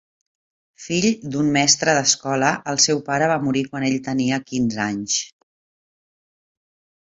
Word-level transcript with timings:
Fill 0.85 1.05
d'un 1.35 1.51
mestre 1.57 1.93
d'escola, 1.97 2.49
el 2.73 2.81
seu 2.87 3.03
pare 3.11 3.29
va 3.33 3.37
morir 3.49 3.63
quan 3.69 3.87
ell 3.91 4.01
tenia 4.09 4.41
quinze 4.51 4.83
anys. 4.89 5.21